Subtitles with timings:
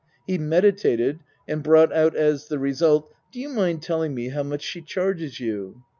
[0.25, 4.63] He meditated, and brought out as the result: "Do you mind telling me how much
[4.63, 5.83] she charges you